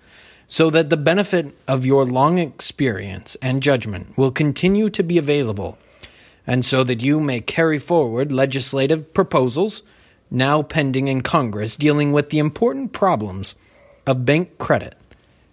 so 0.49 0.69
that 0.71 0.91
the 0.91 0.97
benefit 0.97 1.57
of 1.69 1.87
your 1.87 2.05
long 2.05 2.39
experience 2.39 3.37
and 3.41 3.63
judgment 3.63 4.19
will 4.19 4.33
continue 4.33 4.89
to 4.91 5.05
be 5.05 5.17
available, 5.17 5.79
and 6.45 6.65
so 6.65 6.83
that 6.83 7.05
you 7.05 7.21
may 7.21 7.41
carry 7.41 7.79
forward 7.79 8.33
legislative 8.33 9.15
proposals 9.15 9.85
now 10.29 10.61
pending 10.61 11.07
in 11.07 11.21
Congress 11.21 11.77
dealing 11.77 12.11
with 12.11 12.31
the 12.31 12.41
important 12.41 12.93
problems 12.93 13.55
of 14.09 14.25
bank 14.25 14.59
credit, 14.59 14.97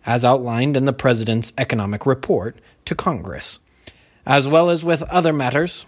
as 0.04 0.26
outlined 0.26 0.76
in 0.76 0.86
the 0.86 0.94
President's 0.94 1.54
economic 1.60 2.08
report 2.08 2.58
to 2.86 2.96
Congress, 2.96 3.60
as 4.26 4.48
well 4.48 4.72
as 4.72 4.84
with 4.84 5.04
other 5.04 5.32
matters 5.32 5.86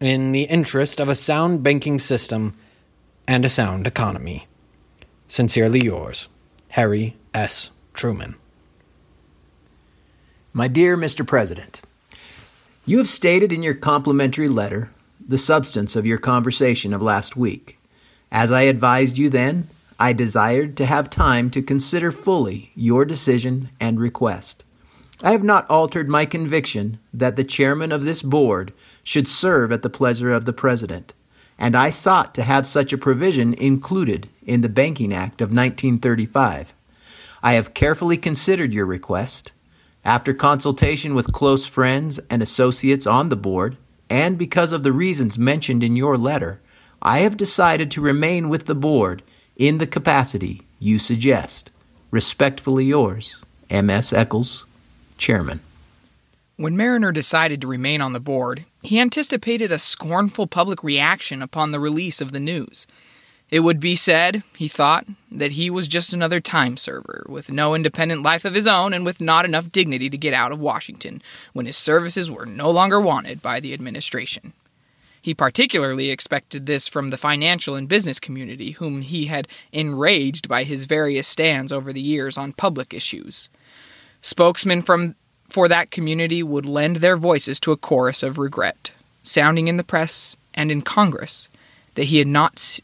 in 0.00 0.32
the 0.32 0.42
interest 0.42 1.00
of 1.00 1.08
a 1.08 1.14
sound 1.14 1.62
banking 1.62 1.98
system 1.98 2.54
and 3.26 3.44
a 3.44 3.48
sound 3.48 3.86
economy. 3.86 4.46
Sincerely 5.26 5.80
yours, 5.80 6.28
Harry 6.68 7.16
S. 7.34 7.70
Truman. 7.94 8.36
My 10.52 10.68
dear 10.68 10.96
Mr. 10.96 11.26
President, 11.26 11.82
you 12.86 12.98
have 12.98 13.08
stated 13.08 13.52
in 13.52 13.62
your 13.62 13.74
complimentary 13.74 14.48
letter 14.48 14.90
the 15.20 15.38
substance 15.38 15.94
of 15.94 16.06
your 16.06 16.18
conversation 16.18 16.94
of 16.94 17.02
last 17.02 17.36
week. 17.36 17.78
As 18.32 18.50
I 18.50 18.62
advised 18.62 19.18
you 19.18 19.28
then, 19.28 19.68
I 19.98 20.12
desired 20.12 20.76
to 20.78 20.86
have 20.86 21.10
time 21.10 21.50
to 21.50 21.60
consider 21.60 22.12
fully 22.12 22.70
your 22.74 23.04
decision 23.04 23.68
and 23.80 24.00
request. 24.00 24.64
I 25.20 25.32
have 25.32 25.42
not 25.42 25.68
altered 25.68 26.08
my 26.08 26.26
conviction 26.26 27.00
that 27.12 27.34
the 27.34 27.42
chairman 27.42 27.90
of 27.90 28.04
this 28.04 28.22
board 28.22 28.72
should 29.02 29.26
serve 29.26 29.72
at 29.72 29.82
the 29.82 29.90
pleasure 29.90 30.32
of 30.32 30.44
the 30.44 30.52
President, 30.52 31.12
and 31.58 31.74
I 31.74 31.90
sought 31.90 32.36
to 32.36 32.44
have 32.44 32.68
such 32.68 32.92
a 32.92 32.98
provision 32.98 33.52
included 33.54 34.28
in 34.46 34.60
the 34.60 34.68
Banking 34.68 35.12
Act 35.12 35.40
of 35.40 35.48
1935. 35.48 36.72
I 37.42 37.54
have 37.54 37.74
carefully 37.74 38.16
considered 38.16 38.72
your 38.72 38.86
request. 38.86 39.50
After 40.04 40.32
consultation 40.32 41.16
with 41.16 41.32
close 41.32 41.66
friends 41.66 42.20
and 42.30 42.40
associates 42.40 43.06
on 43.06 43.28
the 43.28 43.36
board, 43.36 43.76
and 44.08 44.38
because 44.38 44.70
of 44.72 44.84
the 44.84 44.92
reasons 44.92 45.36
mentioned 45.36 45.82
in 45.82 45.96
your 45.96 46.16
letter, 46.16 46.60
I 47.02 47.20
have 47.20 47.36
decided 47.36 47.90
to 47.90 48.00
remain 48.00 48.48
with 48.48 48.66
the 48.66 48.74
board 48.76 49.24
in 49.56 49.78
the 49.78 49.86
capacity 49.86 50.62
you 50.78 51.00
suggest. 51.00 51.72
Respectfully 52.12 52.84
yours, 52.84 53.42
M.S. 53.68 54.12
Eccles, 54.12 54.64
Chairman. 55.18 55.60
When 56.56 56.76
Marriner 56.76 57.12
decided 57.12 57.60
to 57.60 57.68
remain 57.68 58.00
on 58.00 58.12
the 58.12 58.20
board, 58.20 58.64
he 58.82 58.98
anticipated 58.98 59.70
a 59.70 59.78
scornful 59.78 60.46
public 60.46 60.82
reaction 60.82 61.42
upon 61.42 61.70
the 61.70 61.78
release 61.78 62.20
of 62.20 62.32
the 62.32 62.40
news. 62.40 62.86
It 63.50 63.60
would 63.60 63.80
be 63.80 63.96
said, 63.96 64.42
he 64.56 64.68
thought, 64.68 65.06
that 65.30 65.52
he 65.52 65.70
was 65.70 65.88
just 65.88 66.12
another 66.12 66.40
time 66.40 66.76
server, 66.76 67.24
with 67.28 67.50
no 67.50 67.74
independent 67.74 68.22
life 68.22 68.44
of 68.44 68.54
his 68.54 68.66
own 68.66 68.92
and 68.92 69.04
with 69.04 69.20
not 69.20 69.44
enough 69.44 69.72
dignity 69.72 70.10
to 70.10 70.18
get 70.18 70.34
out 70.34 70.52
of 70.52 70.60
Washington 70.60 71.22
when 71.52 71.66
his 71.66 71.76
services 71.76 72.30
were 72.30 72.44
no 72.44 72.70
longer 72.70 73.00
wanted 73.00 73.40
by 73.40 73.60
the 73.60 73.72
administration. 73.72 74.52
He 75.22 75.34
particularly 75.34 76.10
expected 76.10 76.66
this 76.66 76.88
from 76.88 77.08
the 77.08 77.16
financial 77.16 77.74
and 77.74 77.88
business 77.88 78.20
community, 78.20 78.72
whom 78.72 79.02
he 79.02 79.26
had 79.26 79.48
enraged 79.72 80.48
by 80.48 80.64
his 80.64 80.84
various 80.84 81.26
stands 81.26 81.72
over 81.72 81.92
the 81.92 82.00
years 82.00 82.36
on 82.36 82.52
public 82.52 82.92
issues. 82.92 83.48
Spokesmen 84.28 84.82
from 84.82 85.14
for 85.48 85.68
that 85.68 85.90
community 85.90 86.42
would 86.42 86.66
lend 86.66 86.96
their 86.96 87.16
voices 87.16 87.58
to 87.60 87.72
a 87.72 87.78
chorus 87.78 88.22
of 88.22 88.36
regret, 88.36 88.92
sounding 89.22 89.68
in 89.68 89.78
the 89.78 89.82
press 89.82 90.36
and 90.52 90.70
in 90.70 90.82
Congress 90.82 91.48
that 91.94 92.04
he 92.04 92.18
had 92.18 92.26
not 92.26 92.78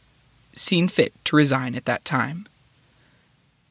seen 0.53 0.87
fit 0.87 1.13
to 1.23 1.35
resign 1.35 1.75
at 1.75 1.85
that 1.85 2.03
time. 2.03 2.47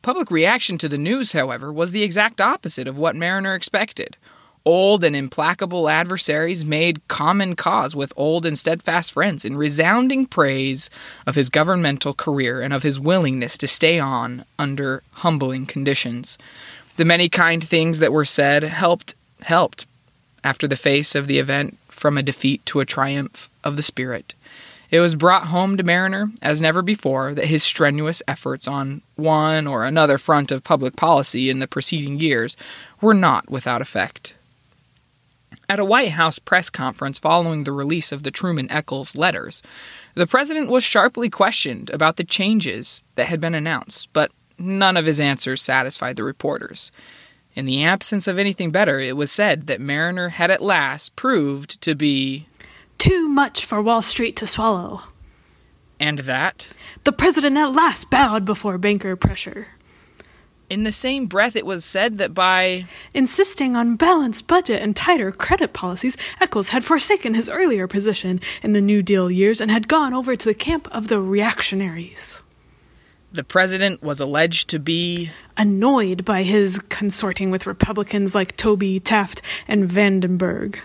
Public 0.02 0.31
reaction 0.31 0.78
to 0.78 0.88
the 0.88 0.97
news, 0.97 1.33
however, 1.33 1.73
was 1.73 1.90
the 1.90 2.04
exact 2.04 2.40
opposite 2.40 2.87
of 2.87 2.97
what 2.97 3.16
Marriner 3.16 3.57
expected. 3.57 4.16
Old 4.64 5.02
and 5.02 5.16
implacable 5.16 5.88
adversaries 5.88 6.64
made 6.64 7.07
common 7.09 7.57
cause 7.57 7.97
with 7.97 8.12
old 8.16 8.47
and 8.47 8.57
steadfast 8.57 9.11
friends 9.11 9.45
in 9.45 9.57
resounding 9.57 10.26
praise 10.26 10.90
of 11.26 11.35
his 11.35 11.50
governmental 11.50 12.14
career 12.14 12.62
and 12.62 12.73
of 12.73 12.85
his 12.85 13.00
willingness 13.00 13.59
to 13.59 13.66
stay 13.66 13.99
on 13.99 14.45
under 14.61 15.02
humbling 15.11 15.66
conditions. 15.66 16.38
The 16.96 17.04
many 17.04 17.28
kind 17.28 17.62
things 17.62 17.98
that 17.98 18.12
were 18.12 18.24
said 18.24 18.62
helped 18.62 19.14
helped 19.42 19.86
after 20.44 20.68
the 20.68 20.76
face 20.76 21.14
of 21.14 21.26
the 21.26 21.38
event 21.38 21.76
from 21.88 22.16
a 22.16 22.22
defeat 22.22 22.64
to 22.66 22.80
a 22.80 22.84
triumph 22.84 23.48
of 23.64 23.76
the 23.76 23.82
spirit. 23.82 24.34
It 24.90 25.00
was 25.00 25.16
brought 25.16 25.48
home 25.48 25.76
to 25.76 25.82
Marriner, 25.82 26.30
as 26.40 26.60
never 26.60 26.82
before, 26.82 27.34
that 27.34 27.46
his 27.46 27.64
strenuous 27.64 28.22
efforts 28.28 28.68
on 28.68 29.02
one 29.16 29.66
or 29.66 29.84
another 29.84 30.18
front 30.18 30.52
of 30.52 30.62
public 30.62 30.94
policy 30.94 31.50
in 31.50 31.58
the 31.58 31.66
preceding 31.66 32.20
years 32.20 32.56
were 33.00 33.14
not 33.14 33.50
without 33.50 33.82
effect. 33.82 34.34
At 35.68 35.80
a 35.80 35.84
White 35.84 36.10
House 36.10 36.38
press 36.38 36.70
conference 36.70 37.18
following 37.18 37.64
the 37.64 37.72
release 37.72 38.12
of 38.12 38.22
the 38.22 38.30
Truman 38.30 38.70
Eccles 38.70 39.16
letters, 39.16 39.62
the 40.14 40.26
president 40.26 40.68
was 40.68 40.84
sharply 40.84 41.30
questioned 41.30 41.90
about 41.90 42.16
the 42.16 42.24
changes 42.24 43.02
that 43.16 43.26
had 43.26 43.40
been 43.40 43.54
announced, 43.54 44.08
but 44.12 44.30
none 44.64 44.97
of 44.97 45.06
his 45.06 45.21
answers 45.21 45.62
satisfied 45.62 46.16
the 46.16 46.25
reporters. 46.25 46.90
In 47.54 47.66
the 47.66 47.85
absence 47.85 48.26
of 48.26 48.38
anything 48.38 48.71
better, 48.71 48.99
it 48.99 49.16
was 49.16 49.30
said 49.30 49.68
that 49.68 49.80
Marriner 49.80 50.30
had 50.30 50.50
at 50.50 50.61
last 50.61 51.14
proved 51.14 51.80
to 51.83 51.94
be 51.94 52.49
too 52.99 53.28
much 53.28 53.64
for 53.64 53.80
Wall 53.80 54.02
Street 54.02 54.35
to 54.37 54.47
swallow. 54.47 55.02
And 56.00 56.21
that? 56.21 56.68
The 57.04 57.12
president 57.12 57.56
at 57.56 57.73
last 57.73 58.11
bowed 58.11 58.44
before 58.44 58.78
banker 58.78 59.14
pressure. 59.14 59.68
In 60.71 60.83
the 60.83 60.92
same 60.92 61.26
breath, 61.26 61.54
it 61.54 61.66
was 61.66 61.85
said 61.85 62.18
that 62.18 62.35
by 62.35 62.87
insisting 63.12 63.76
on 63.76 63.97
balanced 63.97 64.49
budget 64.49 64.83
and 64.83 64.97
tighter 64.97 65.30
credit 65.30 65.73
policies, 65.73 66.16
Eccles 66.40 66.71
had 66.71 66.85
forsaken 66.85 67.35
his 67.35 67.50
earlier 67.50 67.87
position 67.87 68.40
in 68.62 68.73
the 68.73 68.80
New 68.80 69.02
Deal 69.02 69.30
years 69.30 69.61
and 69.61 69.71
had 69.71 69.87
gone 69.87 70.14
over 70.14 70.35
to 70.35 70.44
the 70.44 70.54
camp 70.54 70.88
of 70.90 71.09
the 71.09 71.21
reactionaries. 71.21 72.42
The 73.35 73.43
president 73.43 74.00
was 74.00 74.21
alleged 74.21 74.71
to 74.71 74.79
be 74.79 75.33
annoyed 75.57 76.25
by 76.25 76.45
his 76.45 76.79
consorting 76.79 77.50
with 77.50 77.67
Republicans 77.67 78.33
like 78.33 78.57
Tobey, 78.57 79.00
Taft, 79.00 79.43
and 79.67 79.91
Vandenberg 79.91 80.79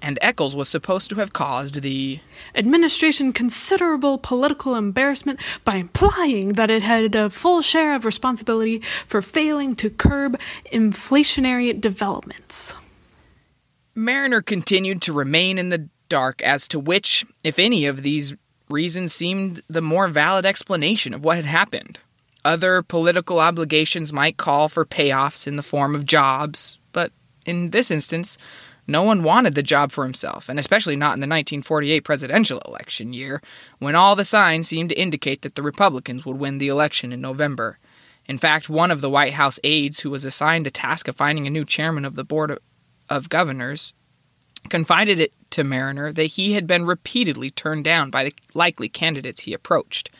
and 0.00 0.18
Eccles 0.22 0.56
was 0.56 0.70
supposed 0.70 1.10
to 1.10 1.16
have 1.16 1.34
caused 1.34 1.82
the 1.82 2.18
administration 2.54 3.30
considerable 3.30 4.16
political 4.16 4.74
embarrassment 4.74 5.38
by 5.64 5.76
implying 5.76 6.54
that 6.54 6.70
it 6.70 6.82
had 6.82 7.14
a 7.14 7.28
full 7.28 7.60
share 7.60 7.94
of 7.94 8.06
responsibility 8.06 8.78
for 9.06 9.20
failing 9.20 9.76
to 9.76 9.90
curb 9.90 10.40
inflationary 10.72 11.78
developments. 11.78 12.74
Marriner 13.94 14.40
continued 14.40 15.02
to 15.02 15.12
remain 15.12 15.58
in 15.58 15.68
the 15.68 15.90
dark 16.08 16.42
as 16.42 16.66
to 16.68 16.80
which, 16.80 17.24
if 17.44 17.58
any, 17.58 17.86
of 17.86 18.02
these 18.02 18.34
reasons 18.72 19.12
seemed 19.12 19.60
the 19.68 19.82
more 19.82 20.08
valid 20.08 20.44
explanation 20.44 21.14
of 21.14 21.24
what 21.24 21.36
had 21.36 21.44
happened. 21.44 21.98
Other 22.44 22.82
political 22.82 23.38
obligations 23.38 24.12
might 24.12 24.36
call 24.36 24.68
for 24.68 24.84
payoffs 24.84 25.46
in 25.46 25.56
the 25.56 25.62
form 25.62 25.94
of 25.94 26.06
jobs, 26.06 26.78
but 26.92 27.12
in 27.46 27.70
this 27.70 27.90
instance, 27.90 28.36
no 28.88 29.02
one 29.02 29.22
wanted 29.22 29.54
the 29.54 29.62
job 29.62 29.92
for 29.92 30.02
himself, 30.02 30.48
and 30.48 30.58
especially 30.58 30.96
not 30.96 31.14
in 31.14 31.20
the 31.20 31.24
1948 31.24 32.00
presidential 32.00 32.60
election 32.66 33.12
year, 33.12 33.40
when 33.78 33.94
all 33.94 34.16
the 34.16 34.24
signs 34.24 34.66
seemed 34.66 34.88
to 34.88 35.00
indicate 35.00 35.42
that 35.42 35.54
the 35.54 35.62
Republicans 35.62 36.26
would 36.26 36.38
win 36.38 36.58
the 36.58 36.68
election 36.68 37.12
in 37.12 37.20
November. 37.20 37.78
In 38.26 38.38
fact, 38.38 38.68
one 38.68 38.90
of 38.90 39.00
the 39.00 39.10
White 39.10 39.34
House 39.34 39.60
aides 39.62 40.00
who 40.00 40.10
was 40.10 40.24
assigned 40.24 40.66
the 40.66 40.70
task 40.70 41.06
of 41.06 41.14
finding 41.14 41.46
a 41.46 41.50
new 41.50 41.64
chairman 41.64 42.04
of 42.04 42.16
the 42.16 42.24
Board 42.24 42.58
of 43.08 43.28
Governors 43.28 43.92
confided 44.68 45.20
it 45.20 45.32
to 45.52 45.64
Marriner 45.64 46.12
that 46.12 46.24
he 46.24 46.52
had 46.52 46.66
been 46.66 46.84
repeatedly 46.84 47.50
turned 47.50 47.84
down 47.84 48.10
by 48.10 48.24
the 48.24 48.34
likely 48.54 48.88
candidates 48.88 49.42
he 49.42 49.54
approached. 49.54 50.10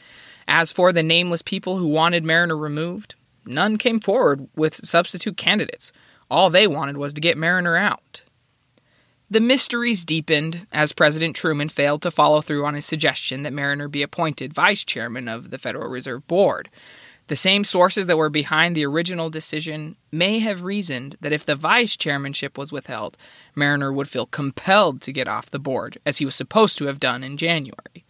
As 0.46 0.72
for 0.72 0.92
the 0.92 1.02
nameless 1.02 1.42
people 1.42 1.76
who 1.76 1.86
wanted 1.86 2.24
Marriner 2.24 2.56
removed, 2.56 3.14
none 3.44 3.78
came 3.78 4.00
forward 4.00 4.48
with 4.56 4.86
substitute 4.86 5.36
candidates. 5.36 5.92
All 6.30 6.50
they 6.50 6.66
wanted 6.66 6.96
was 6.96 7.14
to 7.14 7.20
get 7.20 7.36
Marriner 7.36 7.76
out. 7.76 8.22
The 9.30 9.40
mysteries 9.40 10.04
deepened 10.04 10.66
as 10.72 10.92
President 10.92 11.34
Truman 11.34 11.70
failed 11.70 12.02
to 12.02 12.10
follow 12.10 12.42
through 12.42 12.66
on 12.66 12.74
his 12.74 12.84
suggestion 12.84 13.44
that 13.44 13.52
Marriner 13.52 13.88
be 13.88 14.02
appointed 14.02 14.52
vice 14.52 14.84
chairman 14.84 15.26
of 15.26 15.50
the 15.50 15.56
Federal 15.56 15.88
Reserve 15.88 16.26
Board. 16.28 16.68
The 17.28 17.36
same 17.36 17.64
sources 17.64 18.06
that 18.06 18.16
were 18.16 18.28
behind 18.28 18.76
the 18.76 18.84
original 18.84 19.30
decision 19.30 19.96
may 20.10 20.40
have 20.40 20.64
reasoned 20.64 21.16
that 21.20 21.32
if 21.32 21.46
the 21.46 21.54
vice 21.54 21.96
chairmanship 21.96 22.58
was 22.58 22.72
withheld, 22.72 23.16
Marriner 23.54 23.92
would 23.92 24.08
feel 24.08 24.26
compelled 24.26 25.00
to 25.02 25.12
get 25.12 25.28
off 25.28 25.50
the 25.50 25.58
board, 25.58 25.98
as 26.04 26.18
he 26.18 26.24
was 26.24 26.34
supposed 26.34 26.76
to 26.78 26.86
have 26.86 27.00
done 27.00 27.22
in 27.22 27.36
January. 27.36 28.04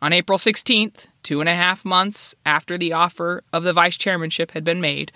On 0.00 0.12
April 0.12 0.38
16th, 0.38 1.06
two 1.22 1.40
and 1.40 1.48
a 1.48 1.54
half 1.54 1.84
months 1.84 2.34
after 2.44 2.76
the 2.76 2.92
offer 2.92 3.42
of 3.52 3.62
the 3.62 3.72
vice 3.72 3.96
chairmanship 3.96 4.52
had 4.52 4.64
been 4.64 4.80
made, 4.80 5.12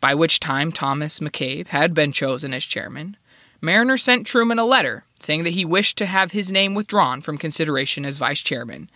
by 0.00 0.14
which 0.14 0.40
time 0.40 0.72
Thomas 0.72 1.20
McCabe 1.20 1.68
had 1.68 1.94
been 1.94 2.12
chosen 2.12 2.52
as 2.52 2.64
chairman, 2.64 3.16
Marriner 3.60 3.96
sent 3.96 4.26
Truman 4.26 4.58
a 4.58 4.64
letter 4.64 5.04
saying 5.18 5.44
that 5.44 5.54
he 5.54 5.64
wished 5.64 5.96
to 5.98 6.06
have 6.06 6.32
his 6.32 6.52
name 6.52 6.74
withdrawn 6.74 7.20
from 7.20 7.38
consideration 7.38 8.04
as 8.04 8.18
vice 8.18 8.40
chairman. 8.40 8.90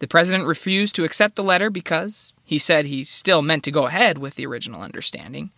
The 0.00 0.08
president 0.08 0.46
refused 0.46 0.94
to 0.96 1.04
accept 1.04 1.36
the 1.36 1.44
letter 1.44 1.70
because 1.70 2.32
he 2.44 2.58
said 2.58 2.86
he 2.86 3.04
still 3.04 3.42
meant 3.42 3.62
to 3.64 3.70
go 3.70 3.86
ahead 3.86 4.18
with 4.18 4.34
the 4.34 4.46
original 4.46 4.82
understanding. 4.82 5.50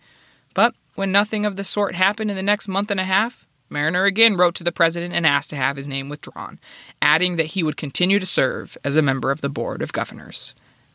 But 0.53 0.75
when 0.95 1.11
nothing 1.11 1.45
of 1.45 1.55
the 1.55 1.63
sort 1.63 1.95
happened 1.95 2.29
in 2.29 2.35
the 2.35 2.43
next 2.43 2.67
month 2.67 2.91
and 2.91 2.99
a 2.99 3.05
half, 3.05 3.47
Marriner 3.69 4.05
again 4.05 4.35
wrote 4.35 4.53
to 4.55 4.63
the 4.63 4.71
president 4.71 5.13
and 5.13 5.25
asked 5.25 5.49
to 5.49 5.55
have 5.55 5.77
his 5.77 5.87
name 5.87 6.09
withdrawn, 6.09 6.59
adding 7.01 7.37
that 7.37 7.47
he 7.47 7.63
would 7.63 7.77
continue 7.77 8.19
to 8.19 8.25
serve 8.25 8.77
as 8.83 8.95
a 8.95 9.01
member 9.01 9.31
of 9.31 9.41
the 9.41 9.49
Board 9.49 9.81
of 9.81 9.93
Governors. 9.93 10.53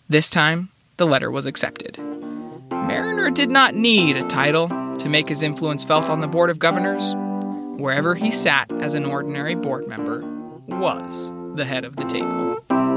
This 0.08 0.30
time, 0.30 0.68
the 0.98 1.06
letter 1.06 1.30
was 1.30 1.46
accepted. 1.46 1.98
Marriner 2.70 3.30
did 3.30 3.50
not 3.50 3.74
need 3.74 4.16
a 4.16 4.28
title 4.28 4.68
to 4.98 5.08
make 5.08 5.28
his 5.28 5.42
influence 5.42 5.82
felt 5.84 6.08
on 6.08 6.20
the 6.20 6.28
Board 6.28 6.50
of 6.50 6.58
Governors, 6.58 7.14
wherever 7.80 8.14
he 8.14 8.30
sat 8.30 8.70
as 8.80 8.94
an 8.94 9.06
ordinary 9.06 9.54
board 9.54 9.88
member, 9.88 10.22
was 10.66 11.32
the 11.56 11.64
head 11.64 11.84
of 11.84 11.96
the 11.96 12.04
table. 12.04 12.87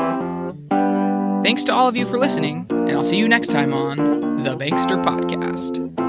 Thanks 1.42 1.64
to 1.64 1.74
all 1.74 1.86
of 1.86 1.96
you 1.96 2.06
for 2.06 2.18
listening, 2.18 2.64
and 2.70 2.92
I'll 2.92 3.04
see 3.04 3.18
you 3.18 3.28
next 3.28 3.48
time 3.48 3.74
on 3.74 4.42
The 4.42 4.56
Bankster 4.56 5.04
Podcast. 5.04 6.07